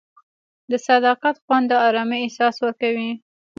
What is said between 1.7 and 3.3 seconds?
ارامۍ احساس ورکوي.